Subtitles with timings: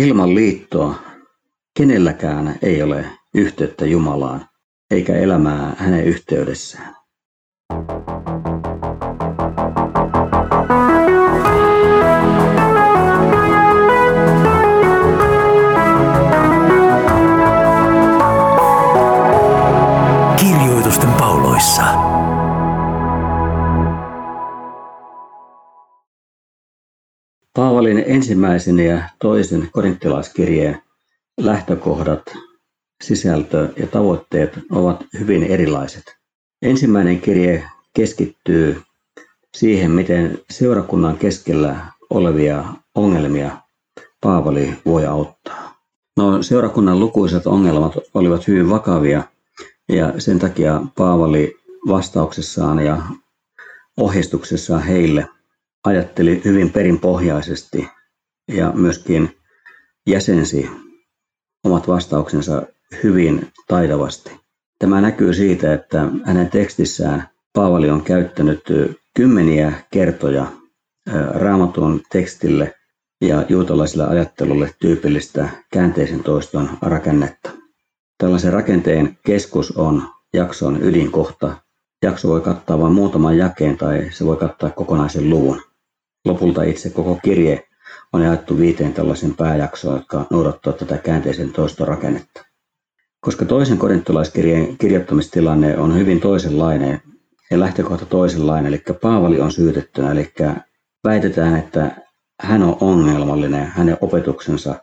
[0.00, 0.94] Ilman liittoa
[1.76, 3.04] kenelläkään ei ole
[3.34, 4.44] yhteyttä Jumalaan
[4.90, 6.99] eikä elämää hänen yhteydessään.
[27.80, 30.82] Paavalin ensimmäisen ja toisen korinttilaiskirjeen
[31.40, 32.22] lähtökohdat,
[33.02, 36.16] sisältö ja tavoitteet ovat hyvin erilaiset.
[36.62, 37.64] Ensimmäinen kirje
[37.94, 38.82] keskittyy
[39.56, 41.76] siihen, miten seurakunnan keskellä
[42.10, 42.64] olevia
[42.94, 43.56] ongelmia
[44.20, 45.80] Paavali voi auttaa.
[46.16, 49.22] No, seurakunnan lukuisat ongelmat olivat hyvin vakavia
[49.88, 51.56] ja sen takia Paavali
[51.88, 53.02] vastauksessaan ja
[53.96, 55.28] ohjeistuksessaan heille
[55.84, 57.88] ajatteli hyvin perinpohjaisesti
[58.48, 59.36] ja myöskin
[60.06, 60.70] jäsensi
[61.64, 62.62] omat vastauksensa
[63.02, 64.40] hyvin taidavasti.
[64.78, 68.60] Tämä näkyy siitä, että hänen tekstissään Paavali on käyttänyt
[69.16, 70.46] kymmeniä kertoja
[71.34, 72.74] raamatun tekstille
[73.20, 77.50] ja juutalaiselle ajattelulle tyypillistä käänteisen toiston rakennetta.
[78.18, 80.02] Tällaisen rakenteen keskus on
[80.34, 81.56] jakson ydinkohta.
[82.02, 85.69] Jakso voi kattaa vain muutaman jakeen tai se voi kattaa kokonaisen luvun.
[86.24, 87.64] Lopulta itse koko kirje
[88.12, 92.44] on jaettu viiteen tällaisen pääjaksoon, jotka noudattavat tätä käänteisen toiston rakennetta.
[93.20, 97.02] Koska toisen korintolaiskirjeen kirjoittamistilanne on hyvin toisenlainen
[97.50, 100.32] ja lähtökohta toisenlainen, eli Paavali on syytettynä, eli
[101.04, 101.96] väitetään, että
[102.40, 104.74] hän on ongelmallinen, hänen opetuksensa,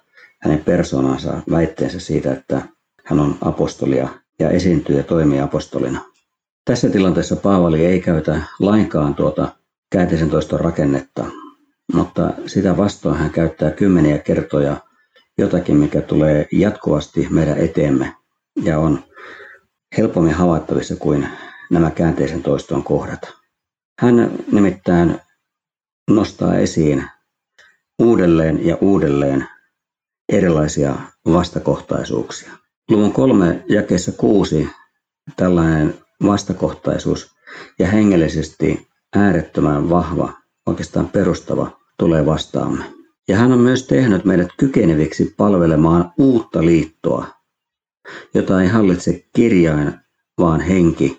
[0.41, 2.61] hänen persoonansa, väitteensä siitä, että
[3.03, 6.01] hän on apostolia ja esiintyy ja toimii apostolina.
[6.65, 9.56] Tässä tilanteessa Paavali ei käytä lainkaan tuota
[9.91, 11.25] käänteisen toiston rakennetta,
[11.93, 14.77] mutta sitä vastoin hän käyttää kymmeniä kertoja
[15.37, 18.15] jotakin, mikä tulee jatkuvasti meidän eteemme
[18.63, 19.03] ja on
[19.97, 21.27] helpommin havaittavissa kuin
[21.71, 23.33] nämä käänteisen toiston kohdat.
[23.99, 25.19] Hän nimittäin
[26.09, 27.05] nostaa esiin
[27.99, 29.47] uudelleen ja uudelleen
[30.29, 30.95] erilaisia
[31.25, 32.51] vastakohtaisuuksia.
[32.89, 34.69] Luvun kolme jakeessa kuusi
[35.35, 35.93] tällainen
[36.23, 37.35] vastakohtaisuus
[37.79, 38.87] ja hengellisesti
[39.17, 40.33] äärettömän vahva,
[40.65, 42.83] oikeastaan perustava, tulee vastaamme.
[43.27, 47.27] Ja hän on myös tehnyt meidät kykeneviksi palvelemaan uutta liittoa,
[48.33, 49.93] jota ei hallitse kirjain,
[50.37, 51.17] vaan henki.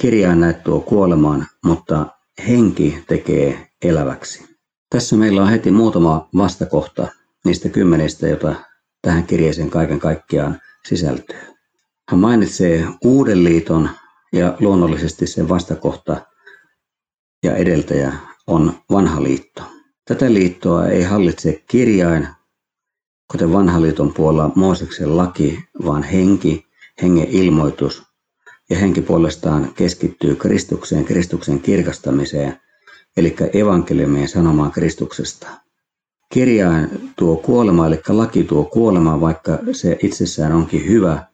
[0.00, 2.06] Kirjain näet tuo kuolemaan, mutta
[2.48, 4.56] henki tekee eläväksi.
[4.90, 7.08] Tässä meillä on heti muutama vastakohta
[7.44, 8.54] niistä kymmenestä, jota
[9.02, 11.38] tähän kirjeeseen kaiken kaikkiaan sisältyy.
[12.08, 13.88] Hän mainitsee uuden liiton
[14.32, 16.20] ja luonnollisesti sen vastakohta
[17.44, 18.12] ja edeltäjä
[18.46, 19.62] on vanha liitto.
[20.04, 22.28] Tätä liittoa ei hallitse kirjain,
[23.30, 26.66] kuten vanha liiton puolella Mooseksen laki, vaan henki,
[27.02, 28.02] hengen ilmoitus,
[28.70, 32.60] ja henki puolestaan keskittyy Kristukseen, Kristuksen kirkastamiseen,
[33.16, 35.48] eli evankeliumien sanomaan Kristuksesta.
[36.32, 41.26] Kirjain tuo kuolema, eli laki tuo kuolema, vaikka se itsessään onkin hyvä,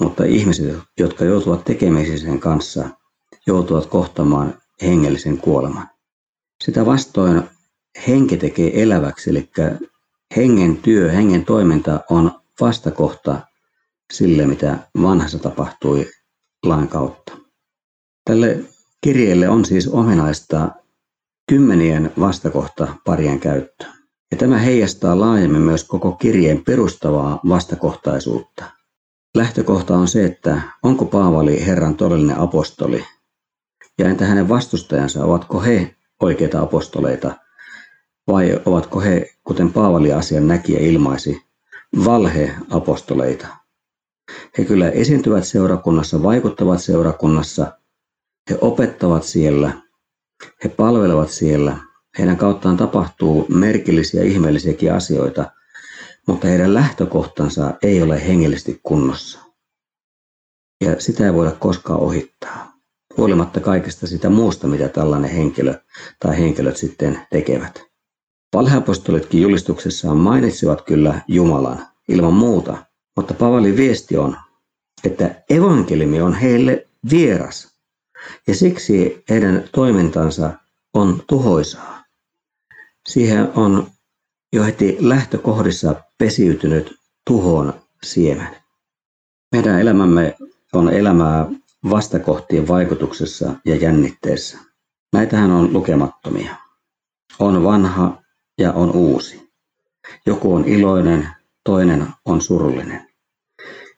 [0.00, 2.88] mutta ihmiset, jotka joutuvat tekemisiin sen kanssa,
[3.46, 5.88] joutuvat kohtamaan hengellisen kuoleman.
[6.64, 7.42] Sitä vastoin
[8.08, 9.50] henki tekee eläväksi, eli
[10.36, 13.40] hengen työ, hengen toiminta on vastakohta
[14.12, 16.10] sille, mitä vanhassa tapahtui
[16.62, 17.32] lain kautta.
[18.24, 18.60] Tälle
[19.00, 20.70] kirjeelle on siis ominaista
[21.48, 23.86] kymmenien vastakohta parien käyttö.
[24.30, 28.64] Ja tämä heijastaa laajemmin myös koko kirjeen perustavaa vastakohtaisuutta.
[29.34, 33.04] Lähtökohta on se, että onko Paavali Herran todellinen apostoli,
[33.98, 37.36] ja entä hänen vastustajansa, ovatko he oikeita apostoleita,
[38.26, 41.42] vai ovatko he, kuten Paavali asian näki ja ilmaisi,
[42.04, 43.46] valheapostoleita.
[44.58, 47.78] He kyllä esiintyvät seurakunnassa, vaikuttavat seurakunnassa,
[48.50, 49.72] he opettavat siellä,
[50.64, 51.76] he palvelevat siellä,
[52.18, 55.52] heidän kauttaan tapahtuu merkillisiä ihmeellisiäkin asioita,
[56.26, 59.38] mutta heidän lähtökohtansa ei ole hengellisesti kunnossa.
[60.84, 62.75] Ja sitä ei voida koskaan ohittaa,
[63.16, 65.74] huolimatta kaikesta sitä muusta, mitä tällainen henkilö
[66.20, 67.82] tai henkilöt sitten tekevät.
[68.54, 72.76] Valheapostolitkin julistuksessaan mainitsivat kyllä Jumalan ilman muuta,
[73.16, 74.36] mutta Pavalin viesti on,
[75.04, 77.76] että evankeliumi on heille vieras
[78.46, 80.52] ja siksi heidän toimintansa
[80.94, 82.04] on tuhoisaa.
[83.08, 83.86] Siihen on
[84.52, 86.94] jo heti lähtökohdissa pesiytynyt
[87.26, 88.56] tuhon siemen.
[89.52, 90.34] Meidän elämämme
[90.72, 91.46] on elämää
[91.90, 94.58] vastakohtien vaikutuksessa ja jännitteessä.
[95.12, 96.56] Näitähän on lukemattomia.
[97.38, 98.22] On vanha
[98.58, 99.52] ja on uusi.
[100.26, 101.28] Joku on iloinen,
[101.64, 103.08] toinen on surullinen.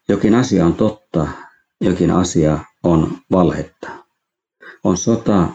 [0.08, 1.28] Jokin asia on totta,
[1.80, 3.90] jokin asia on valhetta.
[4.84, 5.48] On sota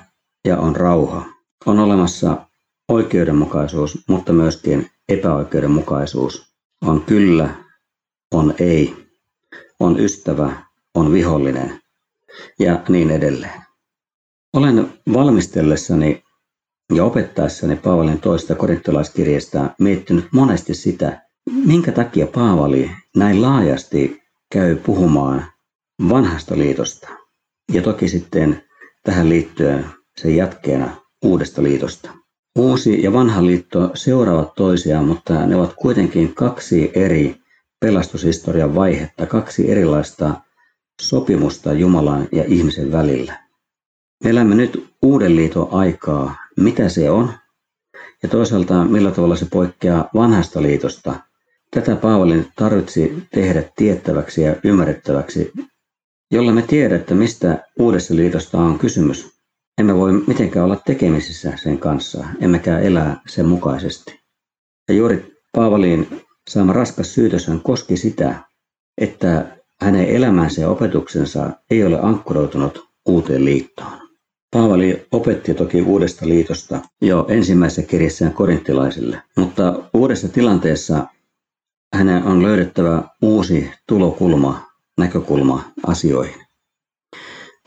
[0.46, 1.26] ja on rauha.
[1.66, 2.48] On olemassa
[2.90, 6.54] oikeudenmukaisuus, mutta myöskin epäoikeudenmukaisuus.
[6.82, 7.56] On kyllä,
[8.32, 9.08] on ei,
[9.80, 10.66] on ystävä,
[10.96, 11.83] on vihollinen
[12.60, 13.62] ja niin edelleen.
[14.54, 16.24] Olen valmistellessani
[16.94, 21.22] ja opettaessani Paavalin toista korintolaiskirjasta miettinyt monesti sitä,
[21.66, 24.22] minkä takia Paavali näin laajasti
[24.52, 25.46] käy puhumaan
[26.10, 27.08] vanhasta liitosta.
[27.72, 28.64] Ja toki sitten
[29.04, 29.86] tähän liittyen
[30.18, 32.12] sen jatkeena uudesta liitosta.
[32.58, 37.36] Uusi ja vanha liitto seuraavat toisiaan, mutta ne ovat kuitenkin kaksi eri
[37.80, 40.42] pelastushistorian vaihetta, kaksi erilaista
[41.02, 43.40] sopimusta Jumalan ja ihmisen välillä.
[44.24, 47.34] Me elämme nyt uuden liiton aikaa, mitä se on,
[48.24, 51.16] ja toisaalta millä tavalla se poikkeaa vanhasta liitosta.
[51.72, 55.52] Tätä Paavalin tarvitsi tehdä tiettäväksi ja ymmärrettäväksi,
[56.32, 59.34] jolla me tiedä, että mistä uudessa liitosta on kysymys.
[59.78, 64.20] Emme voi mitenkään olla tekemisissä sen kanssa, emmekä elää sen mukaisesti.
[64.90, 68.36] Ja juuri Paavalin saama raskas syytös koski sitä,
[68.98, 74.04] että hänen elämänsä ja opetuksensa ei ole ankkuroitunut uuteen liittoon.
[74.52, 81.08] Paavali opetti toki uudesta liitosta jo ensimmäisessä kirjassaan korinttilaisille, mutta uudessa tilanteessa
[81.94, 86.42] hänen on löydettävä uusi tulokulma, näkökulma asioihin.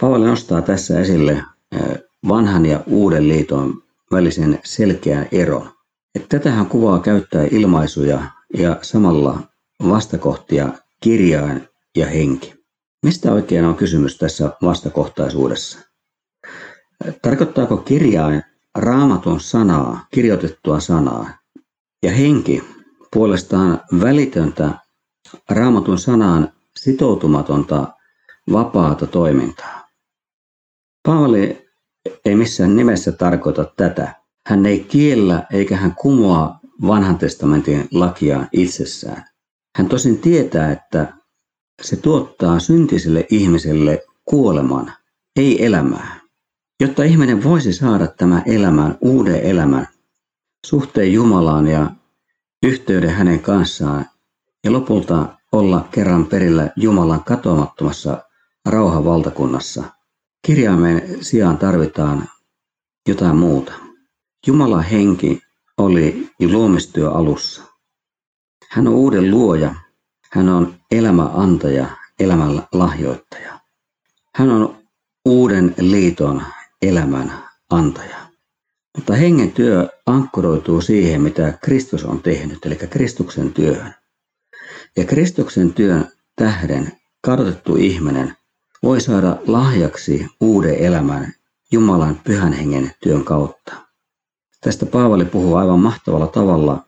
[0.01, 1.99] Paavali nostaa tässä esille eh,
[2.29, 3.83] vanhan ja uuden liiton
[4.13, 5.71] välisen selkeän eron.
[6.29, 8.23] Tätähän kuvaa käyttää ilmaisuja
[8.55, 9.41] ja samalla
[9.89, 10.69] vastakohtia
[11.01, 12.55] kirjain ja henki.
[13.03, 15.79] Mistä oikein on kysymys tässä vastakohtaisuudessa?
[17.23, 18.43] Tarkoittaako kirjain
[18.75, 21.39] raamatun sanaa, kirjoitettua sanaa,
[22.03, 22.65] ja henki
[23.13, 24.71] puolestaan välitöntä
[25.51, 27.93] raamatun sanaan sitoutumatonta
[28.53, 29.89] vapaata toimintaa?
[31.03, 31.69] Paavali
[32.25, 34.15] ei missään nimessä tarkoita tätä.
[34.47, 39.25] Hän ei kiellä eikä hän kumoa vanhan testamentin lakia itsessään.
[39.77, 41.13] Hän tosin tietää, että
[41.83, 44.93] se tuottaa syntiselle ihmiselle kuoleman,
[45.37, 46.21] ei elämää.
[46.81, 49.89] Jotta ihminen voisi saada tämä elämän, uuden elämän,
[50.67, 51.91] suhteen Jumalaan ja
[52.63, 54.07] yhteyden hänen kanssaan
[54.65, 58.23] ja lopulta olla kerran perillä Jumalan katoamattomassa
[58.67, 59.85] rauhavaltakunnassa.
[60.47, 62.29] Kirjaimen sijaan tarvitaan
[63.09, 63.73] jotain muuta.
[64.47, 65.43] Jumalan henki
[65.79, 67.63] oli luomistyö alussa.
[68.71, 69.75] Hän on uuden luoja,
[70.37, 71.87] hän on elämän antaja,
[72.21, 73.61] elämän lahjoittaja.
[74.35, 74.79] Hän on
[75.25, 76.43] uuden liiton
[76.83, 77.33] elämän
[77.71, 78.17] antaja.
[78.97, 83.95] Mutta hengen työ ankkuroituu siihen, mitä Kristus on tehnyt, eli Kristuksen työhön.
[84.97, 88.37] Ja Kristuksen työn tähden kadotettu ihminen
[88.83, 91.33] voi saada lahjaksi uuden elämän
[91.73, 93.75] Jumalan pyhän hengen työn kautta.
[94.61, 96.85] Tästä Paavali puhuu aivan mahtavalla tavalla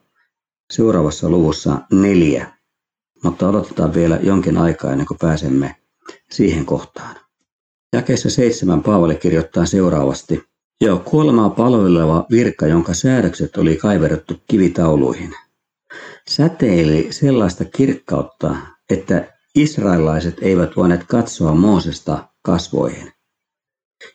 [0.73, 2.58] seuraavassa luvussa neljä,
[3.25, 5.77] mutta odotetaan vielä jonkin aikaa ennen kuin pääsemme
[6.31, 7.17] siihen kohtaan.
[7.93, 10.43] Jakeessa seitsemän Paavali kirjoittaa seuraavasti.
[10.81, 15.35] Jo kuolemaa palveleva virka, jonka säädökset oli kaiverrettu kivitauluihin.
[16.29, 18.57] Säteili sellaista kirkkautta,
[18.91, 23.13] että israelaiset eivät voineet katsoa Moosesta kasvoihin.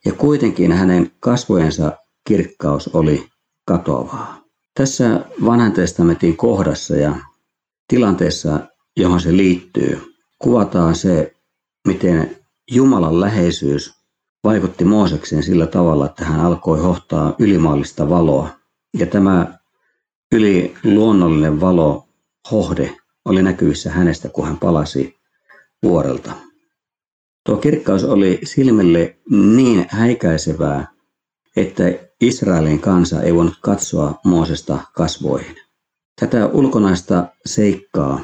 [0.06, 3.30] Ja kuitenkin hänen kasvojensa kirkkaus oli
[3.66, 4.44] katoavaa.
[4.74, 7.16] Tässä vanhan testamentin kohdassa ja
[7.88, 8.60] tilanteessa,
[8.98, 11.36] johon se liittyy, kuvataan se,
[11.88, 12.38] miten
[12.72, 13.94] Jumalan läheisyys
[14.44, 18.50] vaikutti Moosekseen sillä tavalla, että hän alkoi hohtaa ylimaallista valoa.
[19.00, 19.60] Ja tämä
[20.32, 22.08] yliluonnollinen valo,
[22.52, 22.96] hohde,
[23.26, 25.16] oli näkyvissä hänestä, kun hän palasi
[25.84, 26.32] vuorelta.
[27.46, 30.88] Tuo kirkkaus oli silmille niin häikäisevää,
[31.56, 31.84] että
[32.22, 35.56] Israelin kansa ei voinut katsoa Moosesta kasvoihin.
[36.20, 38.22] Tätä ulkonaista seikkaa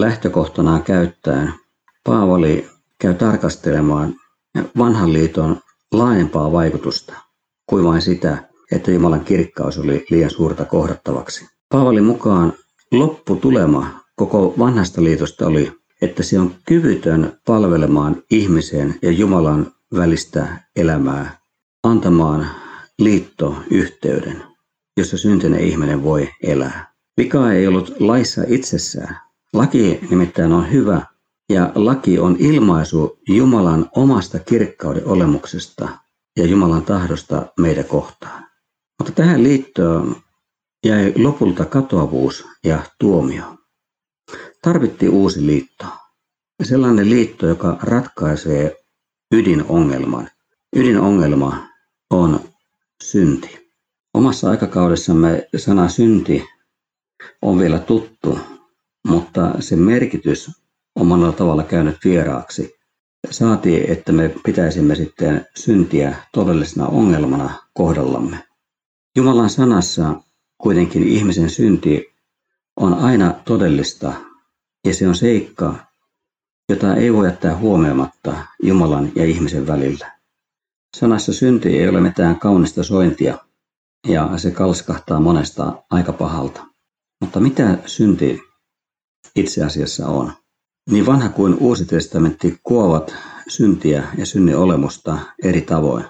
[0.00, 1.52] lähtökohtanaan käyttäen
[2.04, 2.68] Paavali
[3.00, 4.14] käy tarkastelemaan
[4.78, 5.60] vanhan liiton
[5.92, 7.14] laajempaa vaikutusta
[7.66, 11.46] kuin vain sitä, että Jumalan kirkkaus oli liian suurta kohdattavaksi.
[11.68, 12.52] Paavalin mukaan
[12.92, 15.72] lopputulema koko vanhasta liitosta oli,
[16.02, 21.38] että se on kyvytön palvelemaan ihmisen ja Jumalan välistä elämää,
[21.82, 22.46] antamaan
[22.98, 24.42] liittoyhteyden,
[24.96, 26.92] jossa syntinen ihminen voi elää.
[27.16, 29.25] Vika ei ollut laissa itsessään.
[29.56, 31.02] Laki nimittäin on hyvä
[31.48, 35.88] ja laki on ilmaisu Jumalan omasta kirkkauden olemuksesta
[36.36, 38.46] ja Jumalan tahdosta meidän kohtaan.
[38.98, 40.16] Mutta tähän liittoon
[40.86, 43.44] jäi lopulta katoavuus ja tuomio.
[44.62, 45.86] Tarvittiin uusi liitto.
[46.62, 48.76] Sellainen liitto, joka ratkaisee
[49.34, 50.30] ydinongelman.
[50.76, 51.68] Ydinongelma
[52.10, 52.40] on
[53.02, 53.70] synti.
[54.14, 56.44] Omassa aikakaudessamme sana synti
[57.42, 58.38] on vielä tuttu,
[59.06, 60.50] mutta sen merkitys
[60.96, 62.74] on monella tavalla käynyt vieraaksi.
[63.30, 68.38] Saatiin, että me pitäisimme sitten syntiä todellisena ongelmana kohdallamme.
[69.16, 70.20] Jumalan sanassa
[70.58, 72.14] kuitenkin ihmisen synti
[72.76, 74.12] on aina todellista
[74.86, 75.74] ja se on seikka,
[76.68, 80.12] jota ei voi jättää huomioimatta Jumalan ja ihmisen välillä.
[80.96, 83.38] Sanassa synti ei ole mitään kaunista sointia
[84.08, 86.66] ja se kalskahtaa monesta aika pahalta.
[87.20, 88.45] Mutta mitä synti
[89.36, 90.32] itse asiassa on?
[90.90, 93.14] Niin vanha kuin uusi testamentti kuovat
[93.48, 96.04] syntiä ja synnin olemusta eri tavoin.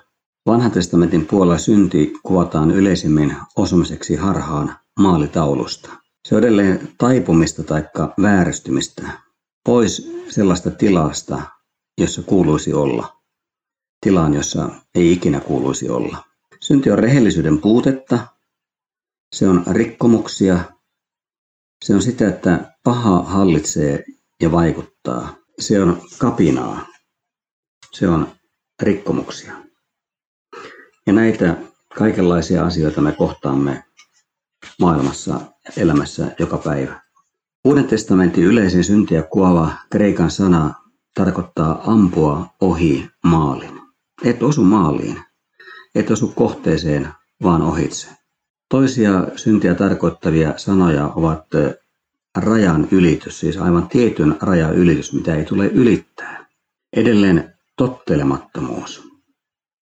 [0.47, 5.90] Vanhan testamentin puolella synti kuvataan yleisimmin osumiseksi harhaan maalitaulusta.
[6.28, 7.85] Se on edelleen taipumista tai
[8.23, 9.02] vääristymistä,
[9.64, 11.42] pois sellaista tilasta,
[12.00, 13.16] jossa kuuluisi olla.
[14.00, 16.25] Tilaan, jossa ei ikinä kuuluisi olla.
[16.61, 18.18] Synti on rehellisyyden puutetta,
[19.35, 20.61] se on rikkomuksia,
[21.85, 24.04] se on sitä, että paha hallitsee
[24.42, 25.37] ja vaikuttaa.
[25.59, 26.87] Se on kapinaa,
[27.92, 28.28] se on
[28.83, 29.52] rikkomuksia.
[31.06, 31.56] Ja näitä
[31.97, 33.85] kaikenlaisia asioita me kohtaamme
[34.80, 35.40] maailmassa,
[35.76, 37.00] elämässä joka päivä.
[37.64, 40.75] Uuden testamentin yleisin syntiä kuova kreikan sana
[41.14, 43.80] tarkoittaa ampua ohi maalin.
[44.25, 45.21] Et osu maaliin,
[45.95, 47.09] et osu kohteeseen,
[47.42, 48.15] vaan ohitse.
[48.68, 51.46] Toisia syntiä tarkoittavia sanoja ovat
[52.37, 56.46] rajan ylitys, siis aivan tietyn rajan ylitys, mitä ei tule ylittää.
[56.92, 59.06] Edelleen tottelemattomuus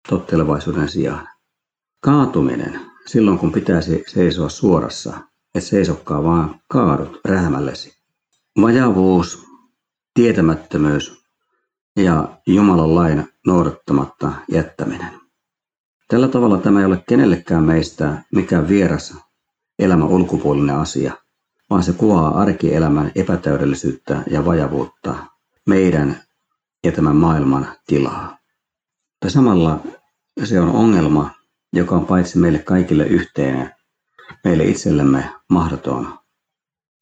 [0.08, 1.28] tottelevaisuuden sijaan.
[2.00, 5.20] Kaatuminen, silloin kun pitäisi seisoa suorassa,
[5.54, 7.96] et seisokkaa vaan kaadut rähmällesi.
[8.60, 9.46] Vajavuus,
[10.14, 11.24] tietämättömyys
[11.96, 15.23] ja Jumalan lain noudattamatta jättäminen.
[16.14, 19.16] Tällä tavalla tämä ei ole kenellekään meistä mikään vieras
[19.78, 21.12] elämän ulkopuolinen asia,
[21.70, 25.14] vaan se kuvaa arkielämän epätäydellisyyttä ja vajavuutta,
[25.66, 26.22] meidän
[26.84, 28.38] ja tämän maailman tilaa.
[29.12, 29.80] Mutta samalla
[30.44, 31.30] se on ongelma,
[31.72, 33.74] joka on paitsi meille kaikille yhteinen,
[34.44, 36.18] meille itsellemme mahdoton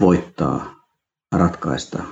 [0.01, 0.75] voittaa,
[1.33, 2.03] ratkaista.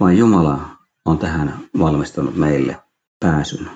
[0.00, 0.60] Vain Jumala
[1.04, 2.82] on tähän valmistanut meille
[3.20, 3.70] pääsyn.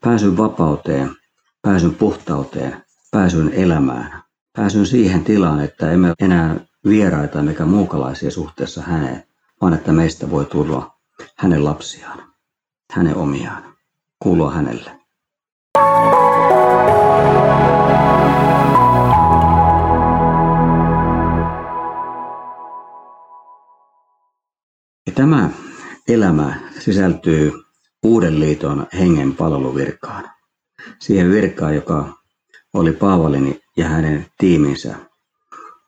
[0.00, 1.21] Pääsyn vapauteen,
[1.62, 4.22] pääsyn puhtauteen, pääsyn elämään.
[4.56, 9.24] Pääsyn siihen tilaan, että emme enää vieraita mikä muukalaisia suhteessa häneen,
[9.60, 10.94] vaan että meistä voi tulla
[11.38, 12.22] hänen lapsiaan,
[12.92, 13.64] hänen omiaan,
[14.18, 14.90] kuulua hänelle.
[25.06, 25.50] Ja tämä
[26.08, 27.52] elämä sisältyy
[28.04, 30.11] Uuden liiton hengen palveluvirkaan.
[31.02, 32.16] Siihen virkaan, joka
[32.74, 34.94] oli Paavalin ja hänen tiiminsä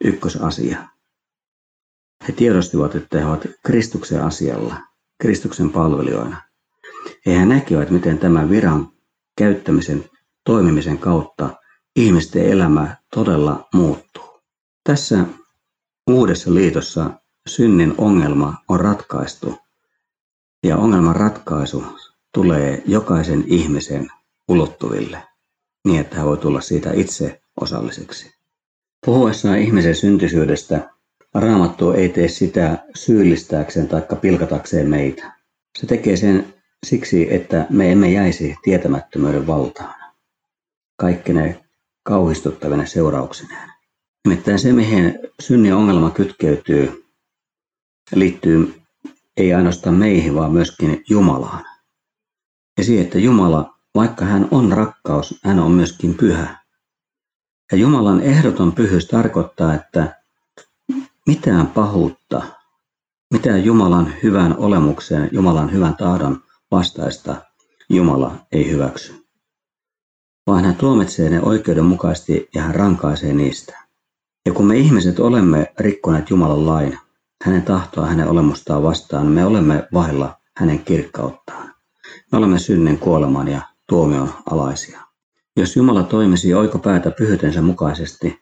[0.05, 0.89] ykkösasia.
[2.29, 4.77] He tiedostivat, että he ovat Kristuksen asialla,
[5.21, 6.43] Kristuksen palvelijoina.
[7.27, 8.89] He näkivät, miten tämä viran
[9.39, 10.05] käyttämisen
[10.45, 11.51] toimimisen kautta
[11.97, 14.41] ihmisten elämä todella muuttuu.
[14.85, 15.25] Tässä
[16.11, 17.11] uudessa liitossa
[17.49, 19.59] synnin ongelma on ratkaistu
[20.63, 21.85] ja ongelman ratkaisu
[22.33, 24.09] tulee jokaisen ihmisen
[24.49, 25.23] ulottuville
[25.85, 28.35] niin, että hän voi tulla siitä itse osalliseksi.
[29.07, 30.91] Puhuessaan ihmisen syntisyydestä
[31.35, 35.33] Raamattu ei tee sitä syyllistääkseen tai pilkatakseen meitä.
[35.79, 36.55] Se tekee sen
[36.87, 40.13] siksi, että me emme jäisi tietämättömyyden valtaan.
[40.97, 41.65] Kaikki ne
[42.03, 43.71] kauhistuttavine seurauksineen.
[44.29, 47.05] Nimittäin se, mihin synnin ongelma kytkeytyy,
[48.15, 48.75] liittyy
[49.37, 51.65] ei ainoastaan meihin, vaan myöskin Jumalaan.
[52.79, 56.65] Ja siihen, että Jumala, vaikka hän on rakkaus, hän on myöskin pyhä.
[57.73, 60.23] Ja Jumalan ehdoton pyhyys tarkoittaa, että
[61.27, 62.43] mitään pahuutta,
[63.33, 67.37] mitään Jumalan hyvän olemukseen, Jumalan hyvän tahdon vastaista
[67.91, 69.25] Jumala ei hyväksy.
[70.47, 73.79] Vaan hän tuomitsee ne oikeudenmukaisesti ja hän rankaisee niistä.
[74.47, 76.99] Ja kun me ihmiset olemme rikkoneet Jumalan lain,
[77.45, 81.75] hänen tahtoa, hänen olemustaan vastaan, me olemme vailla hänen kirkkauttaan.
[82.33, 85.01] Me olemme synnin kuoleman ja tuomion alaisia.
[85.57, 88.39] Jos Jumala toimisi oikopäätä pyhytensä mukaisesti,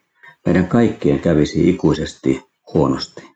[0.46, 2.42] meidän kaikkien kävisi ikuisesti
[2.74, 3.32] huonosti.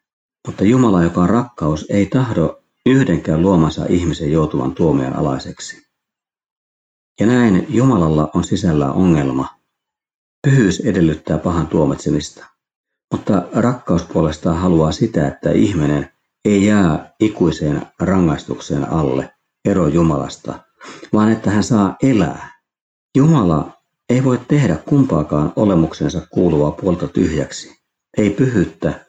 [0.47, 5.87] Mutta Jumala, joka on rakkaus, ei tahdo yhdenkään luomansa ihmisen joutuvan tuomion alaiseksi.
[7.21, 9.49] Ja näin Jumalalla on sisällä ongelma.
[10.43, 12.47] Pyhyys edellyttää pahan tuomitsemista.
[13.13, 16.13] Mutta rakkaus puolestaan haluaa sitä, että ihminen
[16.45, 19.35] ei jää ikuiseen rangaistukseen alle
[19.65, 20.66] ero Jumalasta,
[21.13, 22.51] vaan että hän saa elää.
[23.17, 23.73] Jumala
[24.09, 27.77] ei voi tehdä kumpaakaan olemuksensa kuuluvaa puolta tyhjäksi.
[28.19, 29.07] Ei pyhyyttä,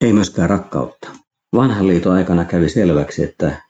[0.00, 1.08] ei myöskään rakkautta.
[1.56, 3.62] Vanhan liiton aikana kävi selväksi, että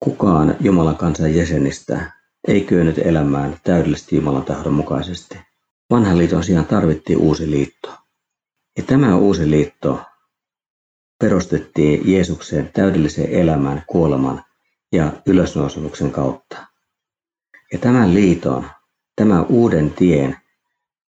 [0.00, 2.12] kukaan Jumalan kansan jäsenistä
[2.48, 5.38] ei kyennyt elämään täydellisesti Jumalan tahdon mukaisesti.
[5.90, 7.94] Vanhan liiton sijaan tarvittiin uusi liitto.
[8.76, 10.00] Ja tämä uusi liitto
[11.18, 14.44] perustettiin Jeesuksen täydellisen elämän, kuoleman
[14.92, 16.73] ja ylösnousemuksen kautta.
[17.72, 18.64] Ja tämän liiton,
[19.16, 20.36] tämän uuden tien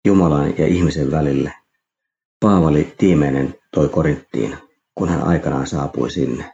[0.07, 1.53] Jumalan ja ihmisen välille
[2.41, 4.57] Paavali tiimeinen toi Korinttiin,
[4.95, 6.45] kun hän aikanaan saapui sinne,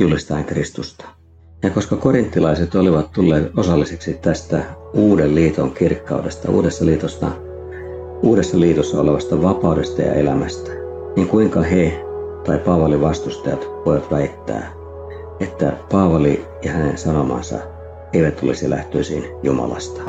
[0.00, 1.04] julistaen Kristusta.
[1.62, 7.30] Ja koska korinttilaiset olivat tulleet osalliseksi tästä uuden liiton kirkkaudesta, uudessa liitosta,
[8.22, 10.70] uudessa liitossa olevasta vapaudesta ja elämästä,
[11.16, 12.04] niin kuinka he
[12.46, 14.72] tai Paavalin vastustajat voivat väittää,
[15.40, 17.58] että Paavali ja hänen sanomansa
[18.12, 20.02] eivät olisi lähtöisin Jumalasta.